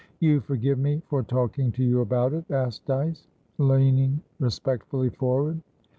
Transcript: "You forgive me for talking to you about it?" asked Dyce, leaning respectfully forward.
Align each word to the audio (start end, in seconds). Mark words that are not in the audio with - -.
"You 0.19 0.39
forgive 0.39 0.79
me 0.79 1.03
for 1.05 1.21
talking 1.21 1.71
to 1.73 1.83
you 1.83 2.01
about 2.01 2.33
it?" 2.33 2.49
asked 2.49 2.87
Dyce, 2.87 3.27
leaning 3.59 4.19
respectfully 4.39 5.11
forward. 5.11 5.61